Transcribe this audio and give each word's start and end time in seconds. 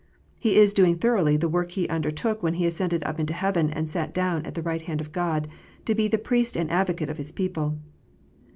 He 0.39 0.55
is 0.55 0.73
doing 0.73 0.97
thoroughly 0.97 1.37
the 1.37 1.47
work 1.47 1.73
He 1.73 1.87
undertook 1.87 2.41
when 2.41 2.55
He 2.55 2.65
ascended 2.65 3.03
up 3.03 3.17
to 3.17 3.33
heaven, 3.33 3.69
and 3.69 3.87
sat 3.87 4.15
down 4.15 4.47
on 4.47 4.53
the 4.53 4.63
right 4.63 4.81
hand 4.81 4.99
of 4.99 5.11
God 5.11 5.47
to 5.85 5.93
be 5.93 6.07
the 6.07 6.17
Priest 6.17 6.57
and 6.57 6.71
Advocate 6.71 7.11
of 7.11 7.17
His 7.19 7.31
people. 7.31 7.77